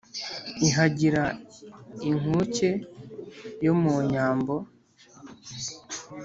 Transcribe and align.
Ihagira 0.67 1.23
inkuke 2.09 2.69
yo 3.65 3.73
mu 3.81 3.93
nyambo 4.11 4.55